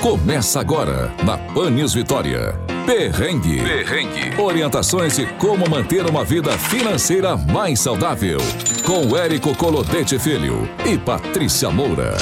[0.00, 2.54] Começa agora na Pan News Vitória.
[2.86, 3.60] Perrengue.
[3.60, 4.40] Perrengue.
[4.40, 8.38] Orientações de como manter uma vida financeira mais saudável.
[8.86, 12.12] Com Érico Colodete Filho e Patrícia Moura.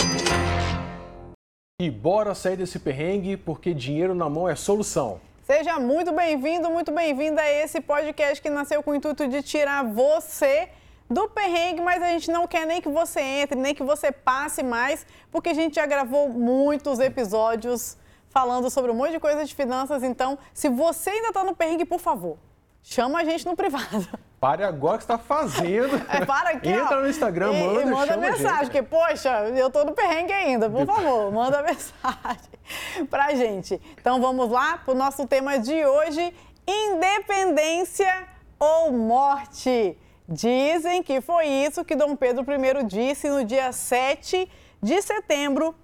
[1.79, 5.21] E bora sair desse perrengue porque dinheiro na mão é solução.
[5.43, 9.85] Seja muito bem-vindo, muito bem-vinda a esse podcast que nasceu com o intuito de tirar
[9.85, 10.71] você
[11.09, 14.63] do perrengue, mas a gente não quer nem que você entre, nem que você passe
[14.63, 17.97] mais, porque a gente já gravou muitos episódios
[18.29, 20.02] falando sobre um monte de coisa de finanças.
[20.02, 22.37] Então, se você ainda está no perrengue, por favor,
[22.83, 24.06] chama a gente no privado.
[24.38, 25.97] Pare agora que está fazendo.
[26.09, 29.70] É, para aqui, Entra ó, no Instagram, e, manda, e manda mensagem, porque, poxa, eu
[29.70, 30.69] tô no perrengue ainda.
[30.69, 33.80] Por favor, manda mensagem pra gente.
[33.98, 36.34] Então vamos lá para o nosso tema de hoje:
[36.66, 38.28] independência
[38.59, 39.97] ou morte.
[40.28, 44.50] Dizem que foi isso que Dom Pedro I disse no dia 7
[44.82, 45.74] de setembro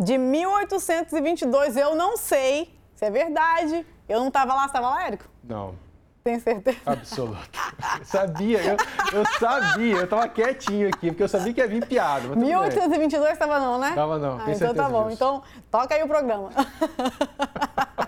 [0.00, 1.76] de 1822.
[1.76, 3.86] Eu não sei se é verdade.
[4.08, 5.24] Eu não estava lá, você estava lá, Érico?
[5.44, 5.74] Não.
[6.24, 6.78] Tem certeza?
[6.84, 7.48] Absoluto.
[8.02, 8.76] sabia, eu,
[9.12, 12.34] eu, sabia, eu estava quietinho aqui, porque eu sabia que ia vir piada.
[12.34, 13.90] 1822 estava não, né?
[13.90, 15.14] Estava não, ah, Então tá bom, disso.
[15.14, 16.50] então toca aí o programa.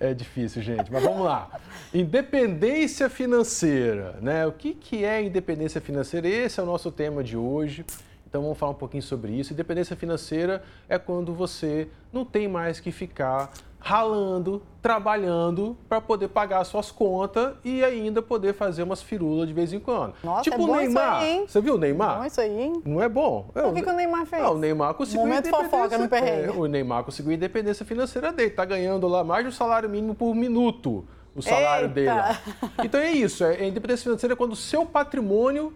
[0.00, 1.48] É difícil, gente, mas vamos lá.
[1.94, 4.46] Independência financeira, né?
[4.46, 6.28] O que, que é independência financeira?
[6.28, 7.84] Esse é o nosso tema de hoje.
[8.26, 9.52] Então vamos falar um pouquinho sobre isso.
[9.52, 16.64] Independência financeira é quando você não tem mais que ficar ralando, trabalhando para poder pagar
[16.64, 20.14] suas contas e ainda poder fazer umas firulas de vez em quando.
[20.22, 21.20] Nossa, tipo é o Neymar.
[21.20, 21.44] Aí, hein?
[21.46, 22.18] Você viu o Neymar?
[22.18, 22.82] Bom isso aí, hein?
[22.84, 23.50] Não é bom?
[23.54, 24.42] O que, que o Neymar fez?
[24.42, 26.48] Não, o Neymar conseguiu Momento fofoca no perrengue.
[26.48, 28.50] É, o Neymar conseguiu a independência financeira dele.
[28.50, 31.04] Tá ganhando lá mais do salário mínimo por minuto.
[31.34, 31.94] O salário Eita.
[31.94, 32.58] dele.
[32.84, 33.44] Então é isso.
[33.44, 35.72] É, a independência financeira é quando o seu patrimônio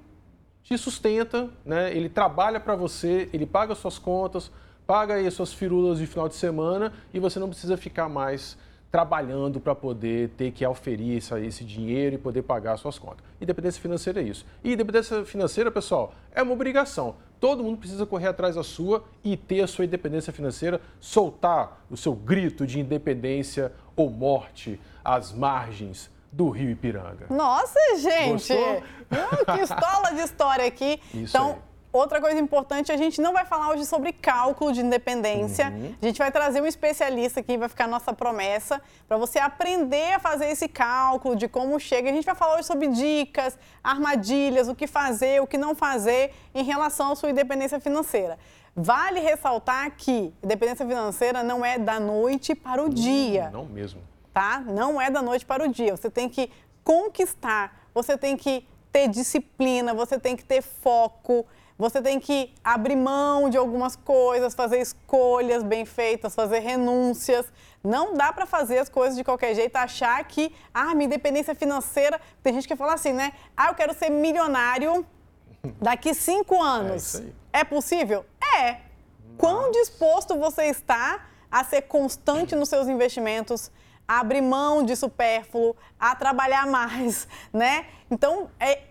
[0.63, 1.97] te sustenta, né?
[1.97, 4.51] Ele trabalha para você, ele paga suas contas,
[4.87, 8.57] paga aí as suas firulas de final de semana e você não precisa ficar mais
[8.91, 13.25] trabalhando para poder ter que auferir esse, esse dinheiro e poder pagar suas contas.
[13.41, 14.47] Independência financeira é isso.
[14.63, 17.17] E independência financeira, pessoal, é uma obrigação.
[17.39, 21.97] Todo mundo precisa correr atrás da sua e ter a sua independência financeira, soltar o
[21.97, 27.27] seu grito de independência ou morte às margens do Rio Ipiranga.
[27.29, 28.33] Nossa, gente!
[28.33, 28.83] Gostou?
[29.13, 31.01] Hum, que estola de história aqui.
[31.13, 31.57] Isso então, aí.
[31.97, 35.69] Outra coisa importante, a gente não vai falar hoje sobre cálculo de independência.
[35.69, 35.95] Uhum.
[36.01, 40.15] A gente vai trazer um especialista aqui, vai ficar a nossa promessa, para você aprender
[40.15, 42.11] a fazer esse cálculo de como chega.
[42.11, 46.33] A gente vai falar hoje sobre dicas, armadilhas, o que fazer, o que não fazer
[46.55, 48.39] em relação à sua independência financeira.
[48.75, 54.03] Vale ressaltar que independência financeira não é da noite para o dia Não mesmo.
[54.35, 54.61] tá?
[54.61, 55.97] Não é da noite para o dia.
[55.97, 56.51] Você tem que
[56.85, 61.47] conquistar, você tem que ter disciplina, você tem que ter foco,
[61.79, 67.47] você tem que abrir mão de algumas coisas, fazer escolhas bem feitas, fazer renúncias.
[67.85, 72.21] Não dá para fazer as coisas de qualquer jeito, achar que, ah, minha independência financeira.
[72.43, 73.33] Tem gente que fala assim, né?
[73.57, 75.07] Ah, eu quero ser milionário
[75.81, 77.17] daqui cinco anos.
[77.17, 77.35] aí.
[77.53, 78.25] É possível?
[78.59, 78.81] É.
[79.37, 83.71] Quão disposto você está a ser constante nos seus investimentos,
[84.09, 87.87] a abrir mão de supérfluo, a trabalhar mais, né?
[88.11, 88.83] Então, é,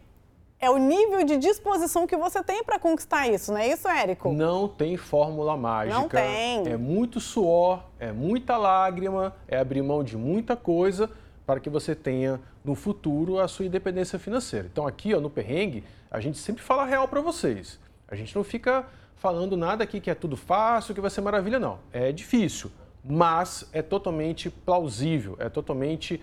[0.59, 4.31] é o nível de disposição que você tem para conquistar isso, não é isso, Érico?
[4.31, 5.99] Não tem fórmula mágica.
[5.99, 6.67] Não tem.
[6.67, 11.09] É muito suor, é muita lágrima, é abrir mão de muita coisa
[11.45, 14.67] para que você tenha no futuro a sua independência financeira.
[14.71, 17.79] Então aqui, ó, no perrengue, a gente sempre fala real para vocês.
[18.07, 18.85] A gente não fica
[19.15, 21.79] falando nada aqui que é tudo fácil, que vai ser maravilha, não.
[21.91, 22.71] É difícil,
[23.03, 26.21] mas é totalmente plausível, é totalmente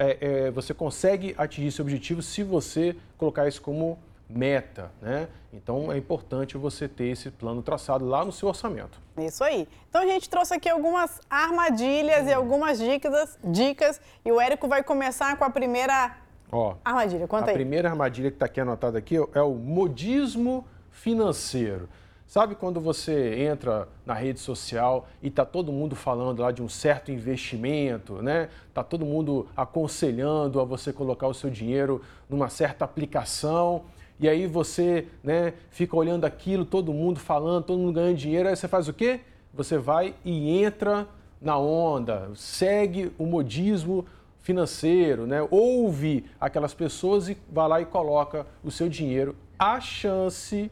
[0.00, 0.16] é,
[0.46, 5.28] é, você consegue atingir esse objetivo se você colocar isso como meta, né?
[5.52, 8.98] Então é importante você ter esse plano traçado lá no seu orçamento.
[9.18, 9.68] Isso aí.
[9.90, 14.82] Então a gente trouxe aqui algumas armadilhas e algumas dicas, dicas e o Érico vai
[14.82, 16.16] começar com a primeira
[16.50, 17.26] Ó, armadilha.
[17.28, 17.54] Conta a aí.
[17.54, 21.88] primeira armadilha que está aqui anotada aqui é o modismo financeiro.
[22.30, 26.68] Sabe quando você entra na rede social e está todo mundo falando lá de um
[26.68, 28.48] certo investimento, né?
[28.72, 33.82] Tá todo mundo aconselhando a você colocar o seu dinheiro numa certa aplicação
[34.20, 38.54] e aí você, né, fica olhando aquilo, todo mundo falando, todo mundo ganhando dinheiro, aí
[38.54, 39.22] você faz o quê?
[39.52, 41.08] Você vai e entra
[41.42, 44.06] na onda, segue o modismo
[44.38, 45.44] financeiro, né?
[45.50, 49.34] Ouve aquelas pessoas e vai lá e coloca o seu dinheiro.
[49.58, 50.70] A chance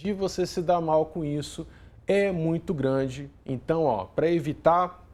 [0.00, 1.66] de você se dar mal com isso
[2.06, 3.30] é muito grande.
[3.44, 5.06] Então, ó, para evitar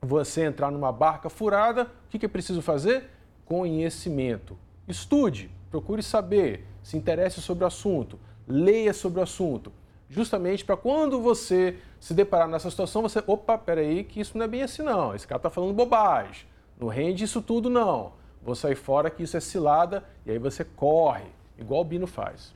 [0.00, 3.08] você entrar numa barca furada, o que, que é preciso fazer?
[3.46, 4.56] Conhecimento.
[4.86, 9.72] Estude, procure saber, se interesse sobre o assunto, leia sobre o assunto,
[10.08, 14.48] justamente para quando você se deparar nessa situação, você, opa, peraí, que isso não é
[14.48, 16.46] bem assim não, esse cara está falando bobagem,
[16.78, 18.12] não rende isso tudo não,
[18.42, 21.24] vou sair fora que isso é cilada, e aí você corre,
[21.58, 22.54] igual o Bino faz.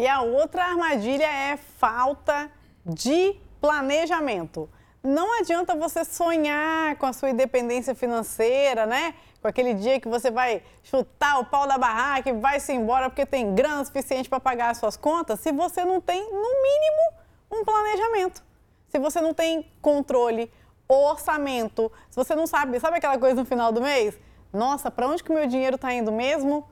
[0.00, 2.50] E a outra armadilha é falta
[2.84, 4.68] de planejamento.
[5.00, 9.14] Não adianta você sonhar com a sua independência financeira, né?
[9.40, 13.08] Com aquele dia que você vai chutar o pau da barraca e vai se embora
[13.08, 17.12] porque tem grana suficiente para pagar as suas contas, se você não tem, no mínimo,
[17.52, 18.42] um planejamento.
[18.88, 20.50] Se você não tem controle,
[20.88, 24.18] orçamento, se você não sabe, sabe aquela coisa no final do mês?
[24.52, 26.68] Nossa, para onde que o meu dinheiro está indo mesmo?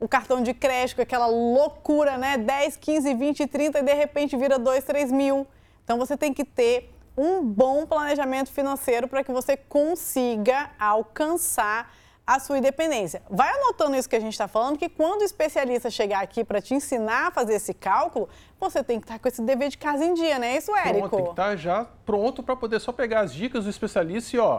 [0.00, 2.36] O cartão de crédito, aquela loucura, né?
[2.36, 5.46] 10, 15, 20, 30 e de repente vira 2, 3 mil.
[5.84, 11.92] Então você tem que ter um bom planejamento financeiro para que você consiga alcançar
[12.24, 13.22] a sua independência.
[13.28, 16.60] Vai anotando isso que a gente está falando, que quando o especialista chegar aqui para
[16.60, 18.28] te ensinar a fazer esse cálculo,
[18.60, 20.56] você tem que estar tá com esse dever de casa em dia, né?
[20.56, 21.08] Isso, Érico?
[21.08, 24.36] Pronto, tem que estar tá já pronto para poder só pegar as dicas do especialista
[24.36, 24.58] e, ó,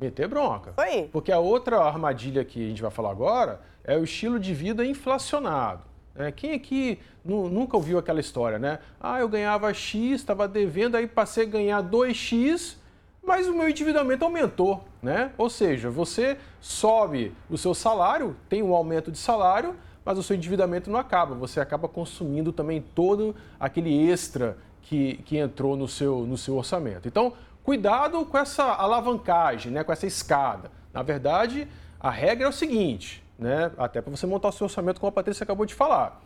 [0.00, 0.74] meter bronca.
[0.76, 1.08] Aí.
[1.12, 4.84] Porque a outra armadilha que a gente vai falar agora é o estilo de vida
[4.84, 5.82] inflacionado.
[6.18, 8.78] É, quem aqui nunca ouviu aquela história, né?
[9.00, 12.76] Ah, eu ganhava X, estava devendo, aí passei a ganhar 2X,
[13.22, 15.32] mas o meu endividamento aumentou, né?
[15.36, 20.36] Ou seja, você sobe o seu salário, tem um aumento de salário, mas o seu
[20.36, 21.34] endividamento não acaba.
[21.34, 27.08] Você acaba consumindo também todo aquele extra que, que entrou no seu, no seu orçamento.
[27.08, 27.32] Então,
[27.66, 29.82] cuidado com essa alavancagem, né?
[29.82, 30.70] com essa escada.
[30.94, 31.66] Na verdade,
[31.98, 33.72] a regra é o seguinte: né?
[33.76, 36.22] Até para você montar o seu orçamento, como a Patrícia acabou de falar.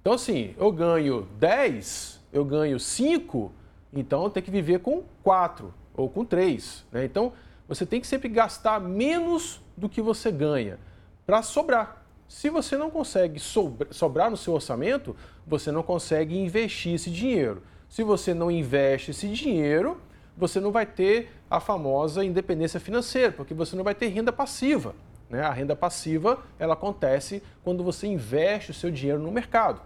[0.00, 3.50] Então, assim, eu ganho 10, eu ganho 5,
[3.92, 6.84] então eu tenho que viver com 4 ou com 3.
[6.92, 7.04] Né?
[7.04, 7.32] Então,
[7.66, 10.78] você tem que sempre gastar menos do que você ganha
[11.26, 12.04] para sobrar.
[12.28, 17.62] Se você não consegue sobrar no seu orçamento, você não consegue investir esse dinheiro.
[17.88, 20.00] Se você não investe esse dinheiro,
[20.36, 24.94] você não vai ter a famosa independência financeira, porque você não vai ter renda passiva.
[25.30, 25.42] Né?
[25.42, 29.80] A renda passiva ela acontece quando você investe o seu dinheiro no mercado.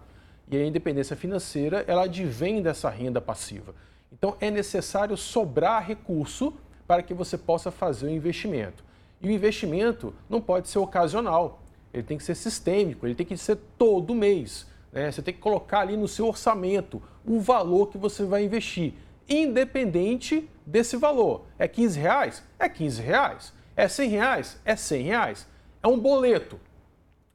[0.49, 3.75] E a independência financeira ela advém dessa renda passiva.
[4.11, 6.53] Então é necessário sobrar recurso
[6.87, 8.83] para que você possa fazer o investimento.
[9.21, 11.61] E o investimento não pode ser ocasional,
[11.93, 14.65] ele tem que ser sistêmico, ele tem que ser todo mês.
[14.91, 15.11] Né?
[15.11, 18.93] Você tem que colocar ali no seu orçamento o valor que você vai investir,
[19.29, 21.45] independente desse valor.
[21.57, 22.43] É 15 reais?
[22.57, 23.53] É 15 reais.
[23.75, 24.59] É 100 reais?
[24.65, 25.47] É 100 reais.
[25.81, 26.59] É um boleto.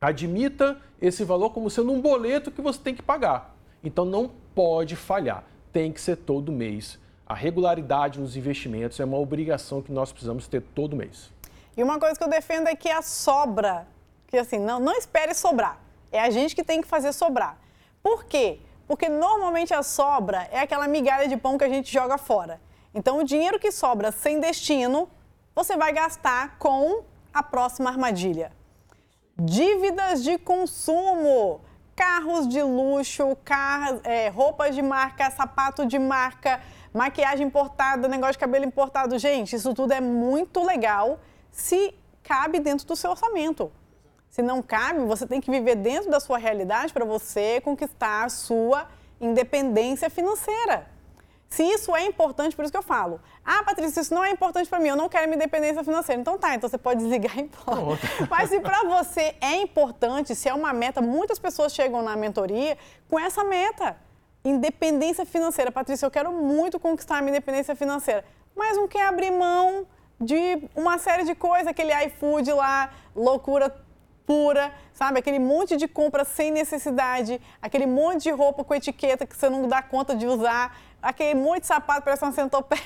[0.00, 3.56] Admita esse valor como sendo um boleto que você tem que pagar.
[3.82, 5.44] Então não pode falhar.
[5.72, 6.98] Tem que ser todo mês.
[7.26, 11.30] A regularidade nos investimentos é uma obrigação que nós precisamos ter todo mês.
[11.76, 13.86] E uma coisa que eu defendo é que a sobra,
[14.26, 15.80] que assim, não, não espere sobrar.
[16.12, 17.58] É a gente que tem que fazer sobrar.
[18.02, 18.60] Por quê?
[18.86, 22.60] Porque normalmente a sobra é aquela migalha de pão que a gente joga fora.
[22.94, 25.08] Então o dinheiro que sobra sem destino
[25.54, 28.52] você vai gastar com a próxima armadilha.
[29.36, 31.60] Dívidas de consumo,
[31.96, 36.60] carros de luxo, carros, é, roupas de marca, sapato de marca,
[36.92, 39.18] maquiagem importada, negócio de cabelo importado.
[39.18, 41.18] Gente, isso tudo é muito legal
[41.50, 43.70] se cabe dentro do seu orçamento.
[44.34, 48.28] Se não cabe, você tem que viver dentro da sua realidade para você conquistar a
[48.28, 48.88] sua
[49.20, 50.88] independência financeira.
[51.48, 53.20] Se isso é importante, por isso que eu falo.
[53.44, 56.20] Ah, Patrícia, isso não é importante para mim, eu não quero minha independência financeira.
[56.20, 58.00] Então tá, então você pode desligar e pode.
[58.28, 62.76] Mas se para você é importante, se é uma meta, muitas pessoas chegam na mentoria
[63.08, 63.96] com essa meta.
[64.44, 65.70] Independência financeira.
[65.70, 68.24] Patrícia, eu quero muito conquistar a minha independência financeira,
[68.56, 69.86] mas não quer abrir mão
[70.20, 73.83] de uma série de coisas, aquele iFood lá, loucura
[74.26, 75.18] pura, sabe?
[75.18, 79.68] Aquele monte de compra sem necessidade, aquele monte de roupa com etiqueta que você não
[79.68, 82.82] dá conta de usar, aquele monte de sapato parece uma centopeia.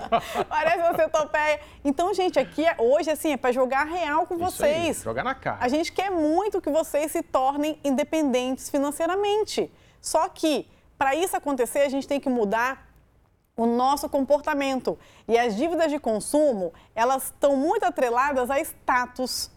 [0.48, 1.60] parece uma centopeia.
[1.84, 4.98] Então, gente, aqui é, hoje, assim, é para jogar real com Isso vocês.
[4.98, 5.58] Aí, jogar na cara.
[5.60, 9.72] A gente quer muito que vocês se tornem independentes financeiramente.
[10.00, 10.68] Só que,
[10.98, 12.92] para isso acontecer, a gente tem que mudar
[13.56, 14.98] o nosso comportamento.
[15.26, 19.50] E as dívidas de consumo, elas estão muito atreladas a status.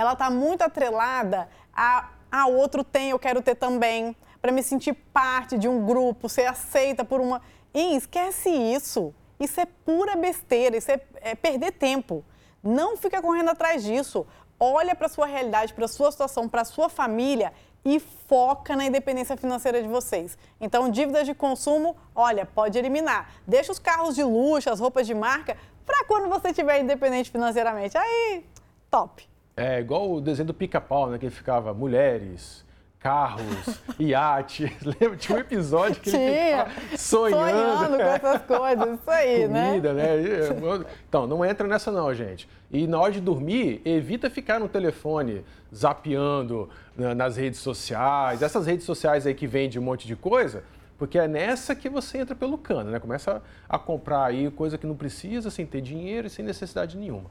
[0.00, 4.94] Ela está muito atrelada a, a outro tem, eu quero ter também para me sentir
[4.94, 7.42] parte de um grupo, ser aceita por uma.
[7.74, 9.14] E esquece isso.
[9.38, 12.24] Isso é pura besteira, isso é, é perder tempo.
[12.62, 14.26] Não fica correndo atrás disso.
[14.58, 17.52] Olha para sua realidade, para sua situação, para sua família
[17.84, 20.38] e foca na independência financeira de vocês.
[20.58, 23.34] Então, dívidas de consumo, olha, pode eliminar.
[23.46, 27.98] Deixa os carros de luxo, as roupas de marca, para quando você estiver independente financeiramente.
[27.98, 28.46] Aí,
[28.90, 29.29] top.
[29.60, 31.18] É igual o desenho do pica-pau, né?
[31.18, 32.64] Que ele ficava mulheres,
[32.98, 34.70] carros, iates.
[34.82, 35.18] Lembra?
[35.18, 36.66] Tinha um episódio que Tinha.
[36.88, 40.16] ele sonhando, sonhando com essas coisas, isso aí, comida, né?
[40.16, 40.86] né?
[41.06, 42.48] Então, não entra nessa não, gente.
[42.70, 48.66] E na hora de dormir, evita ficar no telefone zapeando né, nas redes sociais, essas
[48.66, 50.64] redes sociais aí que vendem um monte de coisa,
[50.96, 52.98] porque é nessa que você entra pelo cano, né?
[52.98, 57.30] Começa a comprar aí coisa que não precisa, sem ter dinheiro e sem necessidade nenhuma.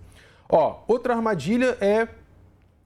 [0.50, 2.08] Ó, outra armadilha é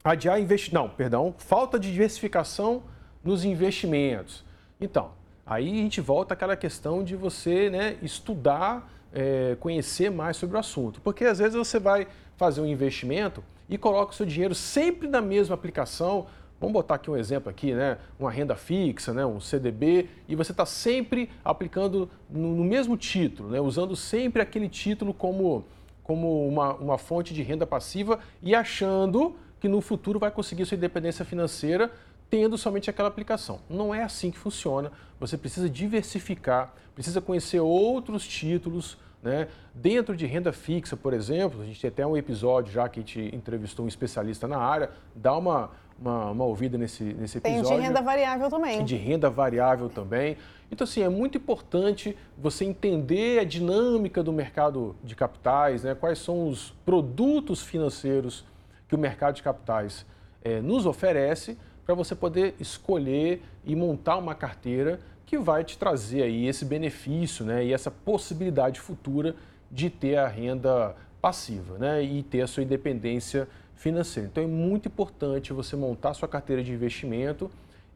[0.04, 0.84] adiar investimento.
[0.84, 2.84] Não, perdão, falta de diversificação
[3.24, 4.44] nos investimentos.
[4.82, 5.12] Então,
[5.46, 10.60] aí a gente volta àquela questão de você né, estudar, é, conhecer mais sobre o
[10.60, 11.00] assunto.
[11.00, 12.06] Porque às vezes você vai
[12.36, 16.28] fazer um investimento e coloca o seu dinheiro sempre na mesma aplicação.
[16.60, 17.98] Vamos botar aqui um exemplo aqui, né?
[18.20, 19.26] Uma renda fixa, né?
[19.26, 23.60] um CDB, e você está sempre aplicando no, no, mesmo título, né?
[23.60, 25.66] usando sempre aquele título como,
[26.04, 30.76] como uma, uma fonte de renda passiva e achando que no futuro vai conseguir sua
[30.76, 31.90] independência financeira
[32.30, 33.60] tendo somente aquela aplicação.
[33.70, 34.92] Não é assim que funciona.
[35.20, 38.98] Você precisa diversificar, precisa conhecer outros títulos.
[39.22, 39.48] Né?
[39.74, 43.04] Dentro de renda fixa, por exemplo, a gente tem até um episódio já que a
[43.04, 47.70] gente entrevistou um especialista na área, dá uma, uma, uma ouvida nesse, nesse episódio.
[47.70, 48.84] Tem de renda variável também.
[48.84, 50.36] De renda variável também.
[50.74, 55.94] Então, assim, é muito importante você entender a dinâmica do mercado de capitais, né?
[55.94, 58.44] quais são os produtos financeiros
[58.88, 60.04] que o mercado de capitais
[60.44, 66.24] é, nos oferece para você poder escolher e montar uma carteira que vai te trazer
[66.24, 69.36] aí esse benefício né, e essa possibilidade futura
[69.70, 74.28] de ter a renda passiva né, e ter a sua independência financeira.
[74.28, 77.52] Então é muito importante você montar sua carteira de investimento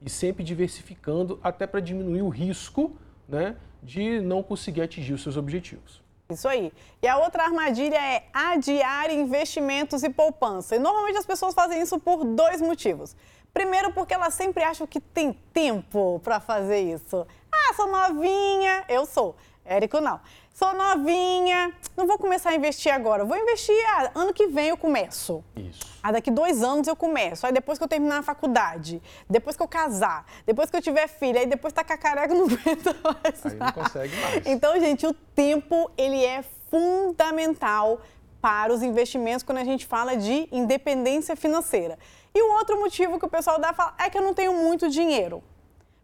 [0.06, 2.96] e sempre diversificando até para diminuir o risco
[3.28, 6.02] né, de não conseguir atingir os seus objetivos.
[6.30, 6.74] Isso aí.
[7.02, 10.76] E a outra armadilha é adiar investimentos e poupança.
[10.76, 13.16] E normalmente as pessoas fazem isso por dois motivos.
[13.54, 17.26] Primeiro, porque elas sempre acham que tem tempo para fazer isso.
[17.52, 18.84] Ah, sou novinha.
[18.90, 19.36] Eu sou.
[19.64, 20.20] Érico não.
[20.58, 23.24] Sou novinha, não vou começar a investir agora.
[23.24, 25.44] Vou investir, ah, ano que vem eu começo.
[25.56, 25.82] Isso.
[26.02, 27.46] Ah, daqui dois anos eu começo.
[27.46, 29.00] Aí depois que eu terminar a faculdade,
[29.30, 32.96] depois que eu casar, depois que eu tiver filha, aí depois tá cacareca, não aguenta
[33.04, 33.46] mais.
[33.46, 34.48] Aí não consegue mais.
[34.48, 38.02] Então, gente, o tempo, ele é fundamental
[38.42, 42.00] para os investimentos quando a gente fala de independência financeira.
[42.34, 45.44] E o outro motivo que o pessoal dá é que eu não tenho muito dinheiro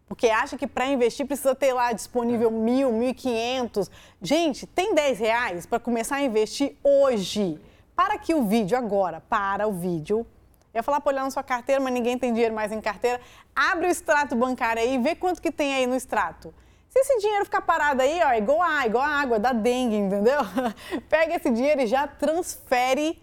[0.06, 3.90] porque acha que para investir precisa ter lá disponível mil, mil e quinhentos.
[4.20, 7.60] Gente, tem dez reais para começar a investir hoje.
[7.96, 10.26] Para aqui o vídeo agora, para o vídeo.
[10.72, 13.20] Eu ia falar para olhar na sua carteira, mas ninguém tem dinheiro mais em carteira.
[13.54, 16.52] Abre o extrato bancário aí e vê quanto que tem aí no extrato.
[16.88, 20.40] Se esse dinheiro ficar parado aí, ó, igual a, igual a água da dengue, entendeu?
[21.08, 23.20] Pega esse dinheiro e já transfere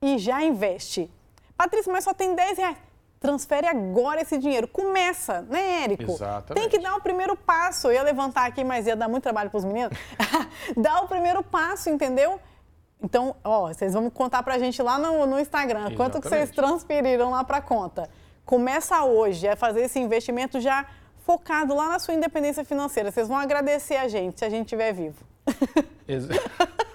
[0.00, 1.10] e já investe.
[1.56, 2.76] Patrícia, mas só tem 10 reais
[3.24, 4.68] transfere agora esse dinheiro.
[4.68, 6.12] Começa, né, Érico?
[6.12, 6.60] Exatamente.
[6.60, 7.86] Tem que dar o primeiro passo.
[7.86, 9.96] Eu ia levantar aqui, mas ia dar muito trabalho para os meninos.
[10.76, 12.38] Dá o primeiro passo, entendeu?
[13.02, 15.96] Então, ó, vocês vão contar para a gente lá no, no Instagram Exatamente.
[15.96, 18.10] quanto que vocês transferiram lá para conta.
[18.44, 20.84] Começa hoje a fazer esse investimento já
[21.24, 23.10] focado lá na sua independência financeira.
[23.10, 25.24] Vocês vão agradecer a gente se a gente estiver vivo.
[26.06, 26.40] Exato.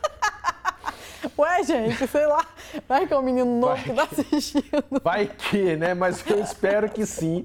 [1.37, 2.45] Ué, gente, sei lá.
[2.87, 4.85] Vai que é um menino novo vai, que tá assistindo.
[5.03, 5.93] Vai que, né?
[5.93, 7.43] Mas eu espero que sim.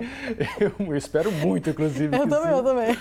[0.58, 2.16] Eu, espero muito, inclusive.
[2.16, 2.58] Eu também, sim.
[2.58, 2.98] eu também.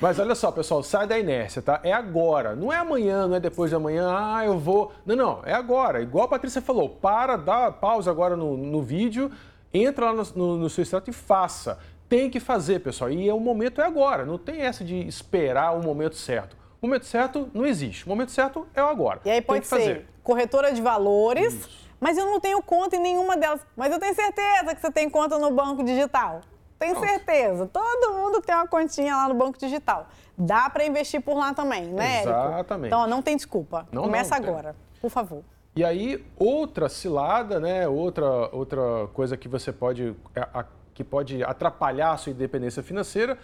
[0.00, 1.80] Mas olha só, pessoal, sai da inércia, tá?
[1.82, 2.54] É agora.
[2.54, 4.08] Não é amanhã, não é depois de amanhã.
[4.10, 4.92] Ah, eu vou.
[5.04, 5.42] Não, não.
[5.44, 6.00] É agora.
[6.02, 6.88] Igual a Patrícia falou.
[6.88, 9.30] Para, dá pausa agora no, no vídeo,
[9.72, 11.78] entra lá no, no, no seu extrato e faça.
[12.08, 13.10] Tem que fazer, pessoal.
[13.10, 14.24] E é o momento é agora.
[14.24, 16.56] Não tem essa de esperar o momento certo.
[16.80, 18.06] O momento certo não existe.
[18.06, 19.20] O momento certo é o agora.
[19.24, 20.06] E aí pode ser fazer.
[20.22, 21.88] corretora de valores, Isso.
[22.00, 23.60] mas eu não tenho conta em nenhuma delas.
[23.76, 26.40] Mas eu tenho certeza que você tem conta no banco digital.
[26.78, 27.66] Tenho certeza.
[27.66, 30.06] Todo mundo tem uma continha lá no banco digital.
[30.36, 32.86] Dá para investir por lá também, né, Exatamente.
[32.86, 33.88] Então, não tem desculpa.
[33.90, 35.42] Não, Começa não, agora, por favor.
[35.74, 37.88] E aí, outra cilada, né?
[37.88, 43.36] Outra, outra coisa que você pode, a, a, que pode atrapalhar a sua independência financeira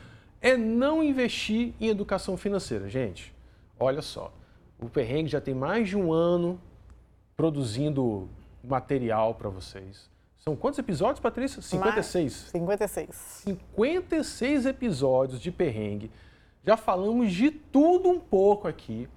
[0.45, 2.87] é não investir em educação financeira.
[2.87, 3.35] Gente,
[3.81, 4.31] olha só,
[4.79, 6.61] o Perrengue já tem mais de um ano
[7.35, 8.29] produzindo
[8.63, 10.11] material para vocês.
[10.37, 11.63] São quantos episódios, Patrícia?
[11.63, 12.33] 56.
[12.51, 13.17] 56.
[13.43, 16.11] 56 episódios de Perrengue.
[16.63, 19.09] Já falamos de tudo um pouco aqui,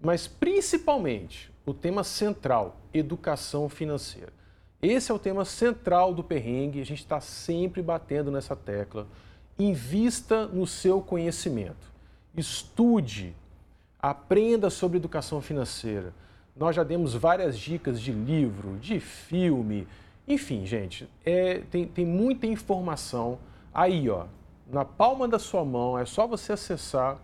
[0.00, 4.32] mas principalmente o tema central, educação financeira.
[4.82, 9.06] Esse é o tema central do Perrengue, a gente está sempre batendo nessa tecla
[9.58, 11.92] invista no seu conhecimento.
[12.36, 13.34] Estude,
[14.00, 16.12] aprenda sobre educação financeira.
[16.56, 19.86] Nós já demos várias dicas de livro, de filme,
[20.26, 23.38] enfim, gente, é, tem, tem muita informação
[23.74, 24.26] aí, ó,
[24.70, 27.18] na palma da sua mão, é só você acessar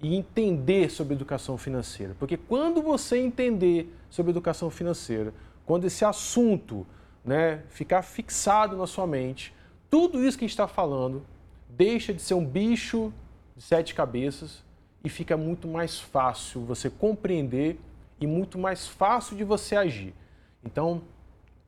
[0.00, 2.14] e entender sobre educação financeira.
[2.18, 6.86] Porque quando você entender sobre educação financeira, quando esse assunto
[7.24, 9.52] né, ficar fixado na sua mente,
[9.90, 11.22] tudo isso que a gente está falando
[11.68, 13.12] deixa de ser um bicho
[13.56, 14.64] de sete cabeças
[15.04, 17.78] e fica muito mais fácil você compreender
[18.20, 20.14] e muito mais fácil de você agir.
[20.64, 21.02] Então,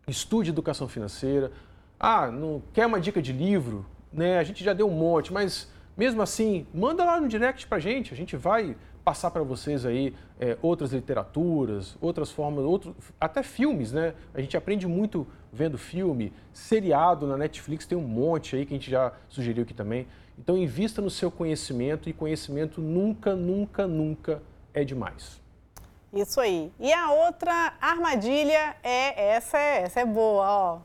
[0.07, 1.53] estude educação financeira.
[1.99, 3.87] Ah, não quer uma dica de livro?
[4.13, 4.39] Né?
[4.39, 8.13] A gente já deu um monte, mas mesmo assim, manda lá no direct pra gente,
[8.13, 8.77] a gente vai
[9.09, 14.13] passar para vocês aí é, outras literaturas, outras formas, outro, até filmes, né?
[14.35, 18.77] A gente aprende muito vendo filme, seriado na Netflix tem um monte aí que a
[18.77, 20.07] gente já sugeriu aqui também.
[20.39, 24.43] Então invista no seu conhecimento e conhecimento nunca, nunca, nunca
[24.75, 25.41] é demais.
[26.13, 26.71] Isso aí.
[26.79, 30.79] E a outra armadilha é essa, é, essa é boa, ó.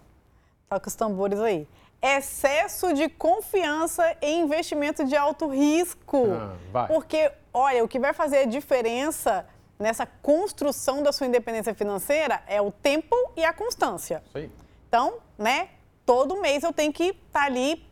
[0.70, 1.68] Toca os tambores aí.
[2.02, 6.32] Excesso de confiança em investimento de alto risco.
[6.32, 6.88] Ah, vai.
[6.88, 9.46] Porque, olha, o que vai fazer a diferença
[9.78, 14.24] nessa construção da sua independência financeira é o tempo e a constância.
[14.34, 14.50] Aí.
[14.88, 15.70] Então, né,
[16.06, 17.86] todo mês eu tenho que estar tá ali,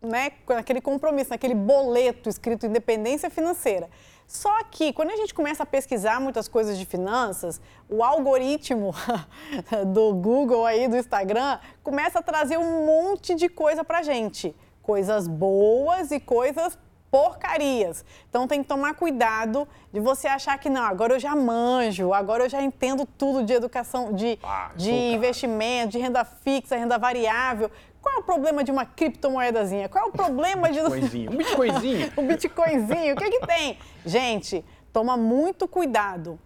[0.00, 3.88] né, com aquele compromisso, naquele boleto escrito independência financeira.
[4.26, 8.94] Só que quando a gente começa a pesquisar muitas coisas de finanças, o algoritmo
[9.94, 14.54] do Google aí, do Instagram, começa a trazer um monte de coisa pra gente.
[14.82, 16.78] Coisas boas e coisas
[17.10, 18.04] porcarias.
[18.28, 22.44] Então tem que tomar cuidado de você achar que não, agora eu já manjo, agora
[22.44, 27.70] eu já entendo tudo de educação, de, Ah, de investimento, de renda fixa, renda variável.
[28.00, 29.88] Qual é o problema de uma criptomoedazinha?
[29.88, 31.32] Qual é o problema de Bitcoinzinho.
[31.32, 32.12] Um bitcoinzinho.
[32.16, 33.14] o bitcoinzinho?
[33.14, 33.78] O que que tem?
[34.06, 36.38] Gente, toma muito cuidado.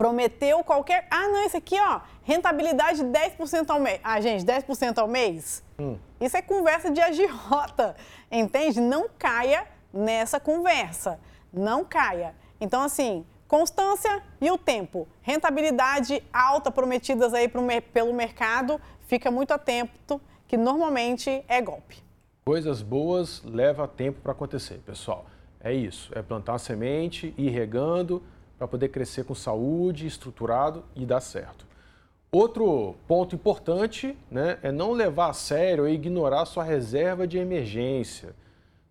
[0.00, 1.06] Prometeu qualquer.
[1.10, 4.00] Ah, não, esse aqui, ó, rentabilidade 10% ao mês.
[4.02, 5.62] Ah, gente, 10% ao mês?
[6.18, 7.94] Isso é conversa de agiota,
[8.32, 8.80] entende?
[8.80, 11.20] Não caia nessa conversa.
[11.52, 12.34] Não caia.
[12.58, 15.06] Então, assim, constância e o tempo.
[15.20, 17.60] Rentabilidade alta prometidas aí pro
[17.92, 22.02] pelo mercado, fica muito atento, que normalmente é golpe.
[22.46, 25.26] Coisas boas leva tempo para acontecer, pessoal.
[25.62, 28.22] É isso, é plantar semente, ir regando
[28.60, 31.64] para poder crescer com saúde, estruturado e dar certo.
[32.30, 38.34] Outro ponto importante né, é não levar a sério e ignorar sua reserva de emergência.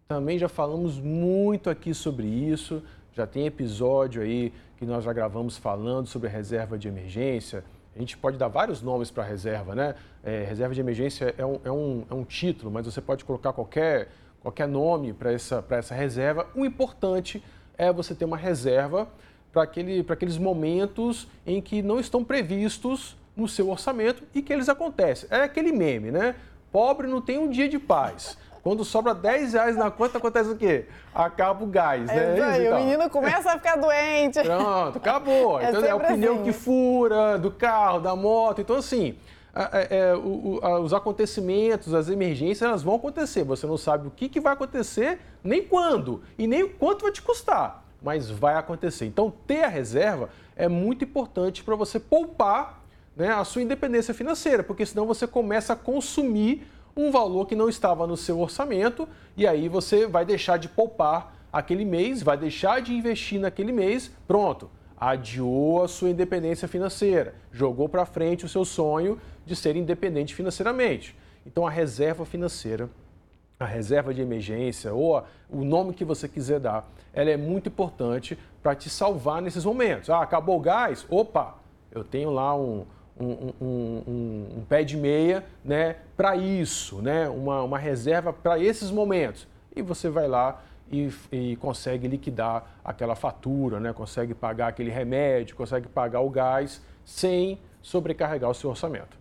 [0.07, 2.81] Também já falamos muito aqui sobre isso,
[3.13, 7.63] já tem episódio aí que nós já gravamos falando sobre a reserva de emergência.
[7.95, 9.93] A gente pode dar vários nomes para a reserva, né?
[10.23, 13.53] É, reserva de emergência é um, é, um, é um título, mas você pode colocar
[13.53, 14.09] qualquer,
[14.41, 16.47] qualquer nome para essa, essa reserva.
[16.55, 17.43] O importante
[17.77, 19.07] é você ter uma reserva
[19.51, 24.69] para aquele, aqueles momentos em que não estão previstos no seu orçamento e que eles
[24.69, 25.27] acontecem.
[25.31, 26.35] É aquele meme, né?
[26.71, 28.37] Pobre não tem um dia de paz.
[28.61, 30.85] Quando sobra 10 reais na conta, acontece o quê?
[31.15, 32.13] Acaba o gás, né?
[32.15, 34.41] É isso aí, o menino começa a ficar doente.
[34.43, 35.59] Pronto, acabou.
[35.63, 36.43] É então, é o pneu assim.
[36.43, 38.59] que fura, do carro, da moto.
[38.59, 39.15] Então, assim,
[39.55, 43.43] é- é, o- os acontecimentos, as emergências, elas vão acontecer.
[43.45, 47.11] Você não sabe o que, que vai acontecer, nem quando, e nem o quanto vai
[47.13, 47.85] te custar.
[48.01, 49.05] Mas vai acontecer.
[49.05, 52.83] Então, ter a reserva é muito importante para você poupar
[53.15, 57.69] né, a sua independência financeira, porque senão você começa a consumir um valor que não
[57.69, 62.81] estava no seu orçamento e aí você vai deixar de poupar aquele mês, vai deixar
[62.81, 68.65] de investir naquele mês, pronto, adiou a sua independência financeira, jogou para frente o seu
[68.65, 71.15] sonho de ser independente financeiramente.
[71.45, 72.89] Então a reserva financeira
[73.59, 77.67] a reserva de emergência ou a- o nome que você quiser dar, ela é muito
[77.67, 80.09] importante para te salvar nesses momentos.
[80.09, 81.05] Ah, acabou o gás?
[81.09, 81.55] Opa,
[81.91, 82.85] eu tenho lá um,
[83.19, 83.25] um,
[83.59, 88.89] um- um- um pé de meia né, para isso, né, uma, uma reserva para esses
[88.91, 89.45] momentos.
[89.75, 95.55] E você vai lá e, e consegue liquidar aquela fatura, né, consegue pagar aquele remédio,
[95.57, 99.17] consegue pagar o gás sem sobrecarregar o seu orçamento.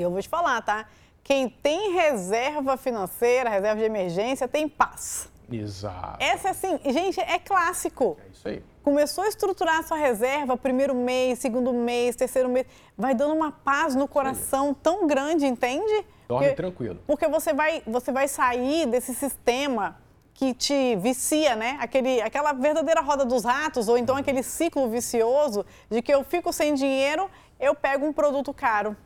[0.00, 0.86] Eu vou te falar, tá?
[1.22, 5.30] Quem tem reserva financeira, reserva de emergência, tem paz.
[5.50, 6.16] Exato.
[6.22, 8.16] Essa, assim, gente, é clássico.
[8.26, 8.62] É isso aí.
[8.82, 13.52] Começou a estruturar a sua reserva, primeiro mês, segundo mês, terceiro mês, vai dando uma
[13.52, 16.04] paz no coração tão grande, entende?
[16.26, 17.02] Dorme Porque- tranquilo.
[17.06, 19.98] Porque você vai, você vai sair desse sistema
[20.32, 21.76] que te vicia, né?
[21.80, 26.50] Aquele, aquela verdadeira roda dos ratos, ou então aquele ciclo vicioso de que eu fico
[26.52, 27.28] sem dinheiro,
[27.58, 28.96] eu pego um produto caro.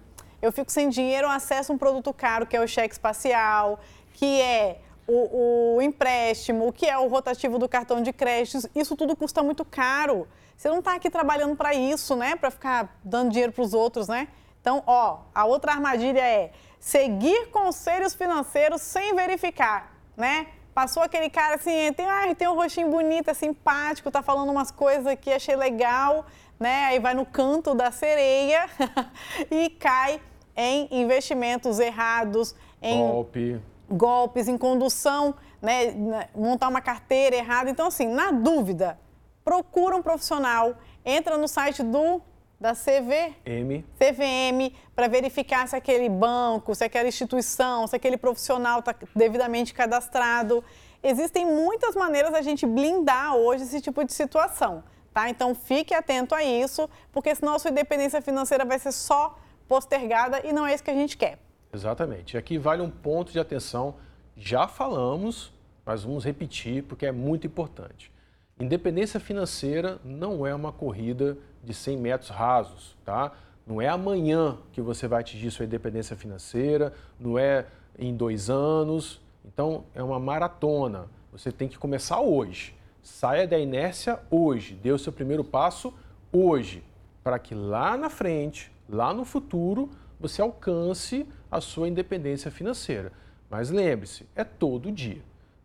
[0.45, 3.81] Eu fico sem dinheiro, eu acesso um produto caro, que é o cheque espacial,
[4.13, 8.69] que é o, o empréstimo, que é o rotativo do cartão de crédito.
[8.75, 10.29] Isso tudo custa muito caro.
[10.55, 12.37] Você não está aqui trabalhando para isso, né?
[12.37, 14.29] Para ficar dando dinheiro para os outros, né?
[14.61, 20.49] Então, ó, a outra armadilha é seguir conselhos financeiros sem verificar, né?
[20.75, 24.71] Passou aquele cara assim, tem, ah, tem um rostinho bonito, é simpático, tá falando umas
[24.71, 26.27] coisas aqui, achei legal,
[26.61, 26.85] né?
[26.87, 28.69] Aí vai no canto da sereia
[29.51, 30.21] e cai
[30.57, 33.61] em investimentos errados, em Golpe.
[33.89, 36.29] golpes, em condução, né?
[36.35, 37.71] Montar uma carteira errada.
[37.71, 38.99] Então, assim, na dúvida,
[39.45, 42.23] procura um profissional, entra no site do
[42.61, 43.85] da CV, M.
[43.99, 50.65] CVM para verificar se aquele banco, se aquela instituição, se aquele profissional está devidamente cadastrado.
[51.03, 55.29] Existem muitas maneiras da gente blindar hoje esse tipo de situação, tá?
[55.29, 59.37] Então fique atento a isso, porque senão a sua independência financeira vai ser só
[59.69, 61.39] postergada e não é isso que a gente quer.
[61.73, 62.37] Exatamente.
[62.37, 63.97] Aqui vale um ponto de atenção.
[64.37, 65.53] Já falamos,
[65.85, 68.13] mas vamos repetir porque é muito importante.
[68.59, 73.33] Independência financeira não é uma corrida de 100 metros rasos, tá?
[73.67, 77.67] Não é amanhã que você vai atingir sua independência financeira, não é
[77.99, 79.21] em dois anos.
[79.45, 81.07] Então, é uma maratona.
[81.33, 82.77] Você tem que começar hoje.
[83.03, 84.75] Saia da inércia hoje.
[84.75, 85.93] Dê o seu primeiro passo
[86.31, 86.85] hoje,
[87.23, 93.13] para que lá na frente, lá no futuro, você alcance a sua independência financeira.
[93.51, 95.23] Mas lembre-se, é todo dia.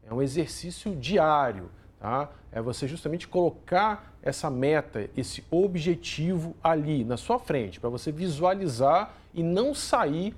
[0.08, 1.70] É um exercício diário.
[2.00, 2.30] Tá?
[2.52, 9.14] É você justamente colocar essa meta, esse objetivo ali na sua frente, para você visualizar
[9.34, 10.36] e não sair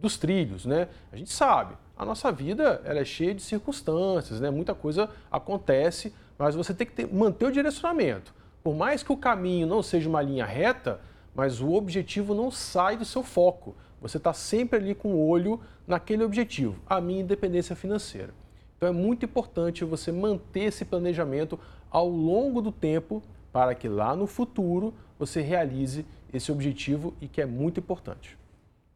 [0.00, 0.66] dos trilhos.
[0.66, 0.88] Né?
[1.12, 4.50] A gente sabe, a nossa vida ela é cheia de circunstâncias, né?
[4.50, 8.34] muita coisa acontece, mas você tem que ter, manter o direcionamento.
[8.62, 11.00] Por mais que o caminho não seja uma linha reta,
[11.34, 13.74] mas o objetivo não sai do seu foco.
[14.00, 18.34] Você está sempre ali com o olho naquele objetivo, a minha independência financeira.
[18.76, 21.58] Então é muito importante você manter esse planejamento
[21.90, 27.40] ao longo do tempo para que lá no futuro você realize esse objetivo e que
[27.40, 28.36] é muito importante.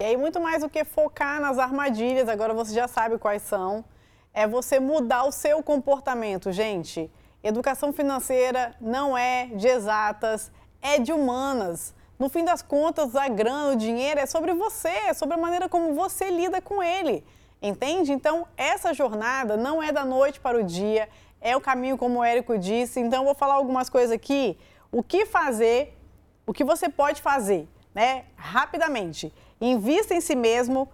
[0.00, 3.84] E aí, muito mais do que focar nas armadilhas, agora você já sabe quais são,
[4.32, 7.10] é você mudar o seu comportamento, gente.
[7.42, 11.94] Educação financeira não é de exatas, é de humanas.
[12.18, 15.68] No fim das contas, a grana, o dinheiro é sobre você, é sobre a maneira
[15.68, 17.24] como você lida com ele.
[17.62, 18.12] Entende?
[18.12, 21.08] Então, essa jornada não é da noite para o dia,
[21.40, 22.98] é o caminho, como o Érico disse.
[22.98, 24.58] Então, vou falar algumas coisas aqui.
[24.90, 25.96] O que fazer,
[26.44, 28.24] o que você pode fazer, né?
[28.36, 29.32] Rapidamente.
[29.60, 30.88] Invista em si mesmo,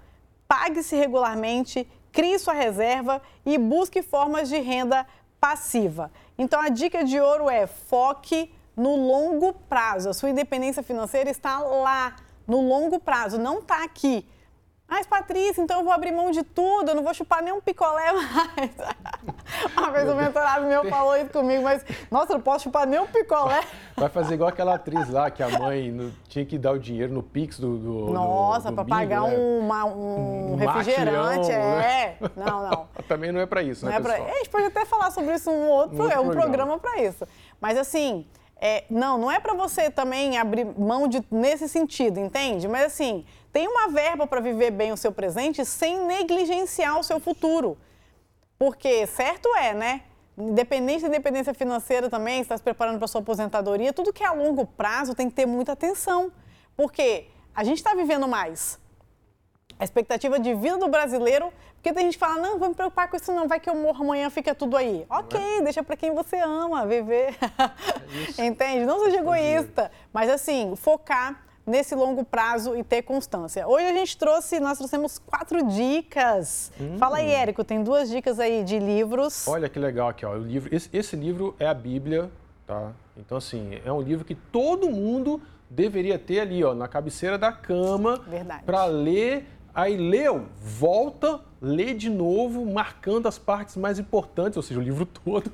[0.46, 5.06] pague-se regularmente, crie sua reserva e busque formas de renda
[5.40, 6.12] passiva.
[6.37, 10.10] Então, a dica de ouro é foque no longo prazo.
[10.10, 14.26] A sua independência financeira está lá, no longo prazo, não está aqui.
[14.87, 18.12] Mas, Patrícia, então eu vou abrir mão de tudo, eu não vou chupar nenhum picolé
[18.12, 18.70] mais.
[19.76, 23.06] Uma vez o mentorado meu falou isso comigo, mas, nossa, eu não posso chupar nenhum
[23.06, 23.62] picolé.
[23.96, 27.12] Vai fazer igual aquela atriz lá, que a mãe no, tinha que dar o dinheiro
[27.12, 27.78] no Pix do.
[27.78, 29.37] do nossa, para pagar né?
[29.37, 32.16] um, um, refrigerante, é.
[32.20, 32.30] Né?
[32.37, 32.88] Não, não.
[33.08, 33.98] Também não é para isso, não né?
[33.98, 34.14] É pra...
[34.14, 37.02] A gente pode até falar sobre isso um outro, um, outro um programa, programa para
[37.02, 37.26] isso.
[37.60, 38.26] Mas assim.
[38.66, 42.66] É, não, não é para você também abrir mão de, nesse sentido, entende?
[42.66, 43.22] Mas assim,
[43.53, 47.77] tem uma verba para viver bem o seu presente sem negligenciar o seu futuro.
[48.59, 50.05] Porque certo é, né?
[50.38, 54.33] Independente da independência financeira também, está se preparando para sua aposentadoria, tudo que é a
[54.33, 56.33] longo prazo tem que ter muita atenção.
[56.74, 58.81] Porque a gente está vivendo mais.
[59.78, 63.08] A expectativa de vida do brasileiro, porque tem gente que fala, não, vou me preocupar
[63.08, 65.04] com isso não, vai que eu morro amanhã, fica tudo aí.
[65.10, 65.62] Ok, é?
[65.62, 67.37] deixa para quem você ama viver.
[68.38, 68.87] É Entende?
[68.87, 73.66] Não seja egoísta, mas assim, focar nesse longo prazo e ter constância.
[73.66, 76.70] Hoje a gente trouxe, nós trouxemos quatro dicas.
[76.80, 76.98] Hum.
[76.98, 79.46] Fala aí, Érico, tem duas dicas aí de livros.
[79.48, 80.32] Olha que legal aqui, ó.
[80.32, 82.30] O livro, esse, esse livro é a Bíblia,
[82.66, 82.92] tá?
[83.16, 87.52] Então, assim, é um livro que todo mundo deveria ter ali, ó, na cabeceira da
[87.52, 88.20] cama.
[88.64, 89.46] Para ler.
[89.74, 95.04] Aí leu, volta, lê de novo, marcando as partes mais importantes, ou seja, o livro
[95.24, 95.50] todo,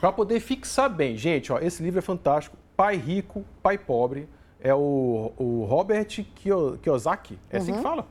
[0.00, 1.16] para poder fixar bem.
[1.16, 2.56] Gente, ó, esse livro é fantástico.
[2.76, 7.82] Pai Rico, Pai Pobre é o, o Robert Kiyosaki, é assim que uhum.
[7.82, 8.06] fala.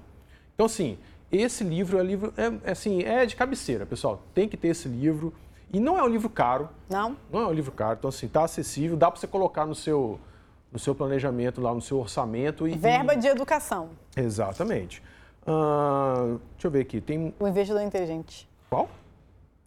[0.53, 0.97] Então, assim,
[1.31, 4.23] esse livro é livro é, assim, é de cabeceira, pessoal.
[4.33, 5.33] Tem que ter esse livro.
[5.71, 6.69] E não é um livro caro.
[6.89, 7.15] Não.
[7.31, 7.97] Não é um livro caro.
[7.99, 10.19] Então, assim, tá acessível, dá para você colocar no seu,
[10.71, 12.67] no seu planejamento, lá no seu orçamento.
[12.67, 13.89] E, Verba de educação.
[14.15, 15.01] Exatamente.
[15.45, 17.01] Deixa eu ver aqui.
[17.01, 17.33] Tem...
[17.39, 18.47] O investidor inteligente.
[18.69, 18.89] Qual?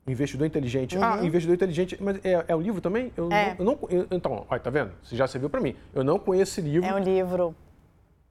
[0.06, 0.96] Investidor Inteligente.
[0.98, 1.20] Ah, uhum.
[1.20, 1.98] Ah, Investidor Inteligente.
[2.00, 3.12] Mas é, é o livro também?
[3.16, 3.54] Eu, é.
[3.58, 4.92] eu não, eu, então, olha, tá vendo?
[5.02, 5.76] Você já serviu para mim.
[5.94, 6.88] Eu não conheço esse livro.
[6.88, 7.54] É um livro.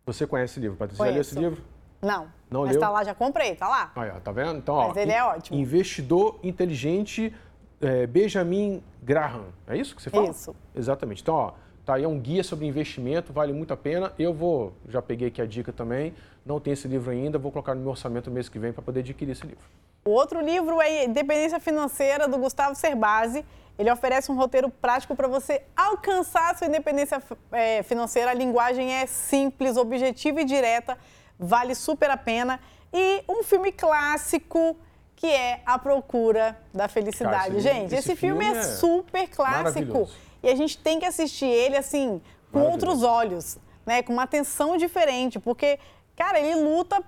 [0.06, 1.04] Você conhece esse livro, Patrícia?
[1.04, 1.64] Você já leu esse livro?
[2.02, 2.28] Não.
[2.50, 2.80] Não Mas leu?
[2.80, 3.92] tá lá, já comprei, tá lá.
[3.96, 4.58] Olha, tá vendo?
[4.58, 5.58] Então, ó, Mas ele é ótimo.
[5.58, 7.34] Investidor Inteligente,
[7.80, 9.46] é, Benjamin Graham.
[9.68, 10.30] É isso que você fala?
[10.30, 10.56] Isso.
[10.76, 11.22] Exatamente.
[11.22, 11.54] Então, ó,
[11.92, 12.00] Tá?
[12.00, 14.14] E é um guia sobre investimento, vale muito a pena.
[14.18, 16.14] Eu vou, já peguei aqui a dica também,
[16.46, 19.02] não tenho esse livro ainda, vou colocar no meu orçamento mês que vem para poder
[19.02, 19.66] adquirir esse livro.
[20.06, 23.44] O outro livro é Independência Financeira, do Gustavo Cerbasi.
[23.78, 28.32] Ele oferece um roteiro prático para você alcançar a sua independência é, financeira.
[28.32, 30.98] A linguagem é simples, objetiva e direta,
[31.38, 32.62] vale super a pena.
[32.94, 34.78] E um filme clássico
[35.14, 37.36] que é A Procura da Felicidade.
[37.36, 40.10] Cara, esse, Gente, esse, esse filme, filme, é, super clássico
[40.44, 44.78] e a gente tem que assistir ele assim com outros olhos, né, com uma atenção
[44.78, 45.80] diferente, porque
[46.16, 47.04] cara, ele luta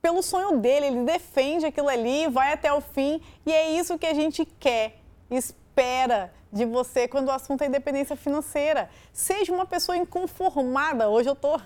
[0.00, 4.06] pelo sonho dele, ele defende aquilo ali, vai até o fim e é isso que
[4.06, 8.88] a gente quer, espera de você quando o assunto é independência financeira.
[9.12, 11.08] Seja uma pessoa inconformada.
[11.08, 11.60] Hoje eu tô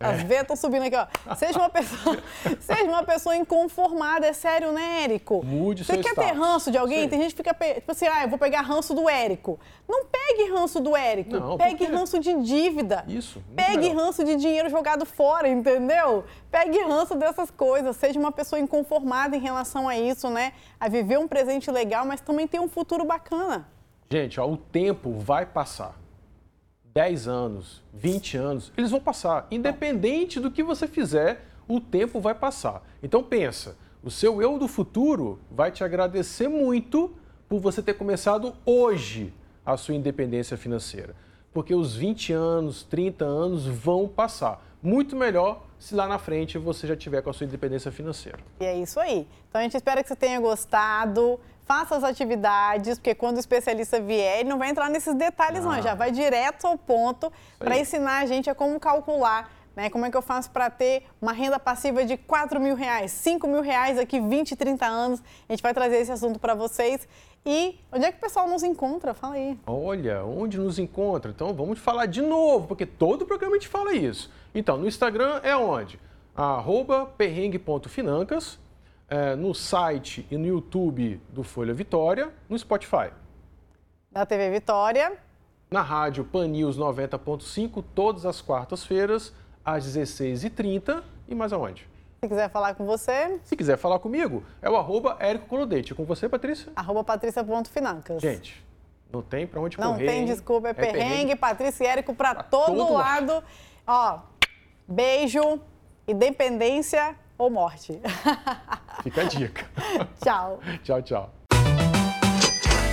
[0.00, 0.56] as é.
[0.56, 1.34] subindo aqui, ó.
[1.34, 2.18] Seja uma pessoa,
[2.60, 5.44] seja uma pessoa inconformada, é sério, né, Érico?
[5.44, 6.24] Mude Você quer status.
[6.24, 7.02] ter ranço de alguém?
[7.02, 7.08] Sim.
[7.08, 9.58] Tem gente que fica, tipo assim, ah, eu vou pegar ranço do Érico.
[9.88, 11.32] Não pegue ranço do Érico.
[11.32, 13.04] Não, pegue ranço de dívida.
[13.08, 13.42] Isso.
[13.56, 14.04] Pegue melhor.
[14.04, 16.24] ranço de dinheiro jogado fora, entendeu?
[16.50, 17.96] Pegue ranço dessas coisas.
[17.96, 20.52] Seja uma pessoa inconformada em relação a isso, né?
[20.78, 23.66] A viver um presente legal, mas também ter um futuro bacana.
[24.10, 25.94] Gente, ó, o tempo vai passar.
[26.94, 29.46] 10 anos, 20 anos, eles vão passar.
[29.50, 32.82] Independente do que você fizer, o tempo vai passar.
[33.02, 37.14] Então pensa, o seu eu do futuro vai te agradecer muito
[37.48, 39.32] por você ter começado hoje
[39.64, 41.14] a sua independência financeira.
[41.52, 44.64] Porque os 20 anos, 30 anos vão passar.
[44.82, 48.38] Muito melhor se lá na frente você já tiver com a sua independência financeira.
[48.60, 49.26] E é isso aí.
[49.48, 54.00] Então a gente espera que você tenha gostado faça as atividades, porque quando o especialista
[54.00, 57.78] vier, ele não vai entrar nesses detalhes, não, não já vai direto ao ponto para
[57.78, 59.52] ensinar a gente a como calcular.
[59.76, 59.90] Né?
[59.90, 63.46] Como é que eu faço para ter uma renda passiva de 4 mil reais, 5
[63.46, 65.22] mil reais daqui 20, 30 anos?
[65.46, 67.06] A gente vai trazer esse assunto para vocês.
[67.44, 69.12] E onde é que o pessoal nos encontra?
[69.12, 69.56] Fala aí.
[69.66, 71.30] Olha, onde nos encontra?
[71.30, 74.32] Então vamos falar de novo, porque todo programa a gente fala isso.
[74.54, 76.00] Então, no Instagram é onde?
[76.34, 78.58] Arroba perrengue.financas
[79.08, 83.10] é, no site e no YouTube do Folha Vitória, no Spotify.
[84.10, 85.12] Na TV Vitória.
[85.70, 91.02] Na rádio Pan News 90.5, todas as quartas-feiras, às 16h30.
[91.28, 91.86] E mais aonde?
[92.20, 93.38] Se quiser falar com você.
[93.44, 95.94] Se quiser falar comigo, é o arroba Érico Colodete.
[95.94, 96.72] Com você, Patrícia?
[96.74, 98.20] Arroba Patrícia.financas.
[98.20, 98.64] Gente,
[99.12, 100.06] não tem para onde não correr.
[100.06, 103.34] Não tem, desculpa, é, é perrengue, perrengue, Patrícia e Érico para todo, todo lado.
[103.34, 103.44] lado.
[103.86, 104.18] Ó,
[104.86, 105.60] beijo,
[106.08, 108.00] independência ou morte.
[109.02, 109.66] Fica a dica.
[110.22, 110.60] tchau.
[110.82, 111.34] tchau, tchau.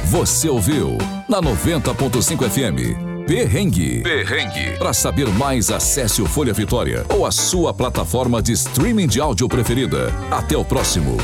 [0.05, 3.25] Você ouviu na 90.5 FM.
[3.25, 4.03] Perrengue.
[4.03, 4.77] Perrengue.
[4.77, 9.49] Para saber mais, acesse o Folha Vitória ou a sua plataforma de streaming de áudio
[9.49, 10.13] preferida.
[10.29, 11.17] Até o próximo.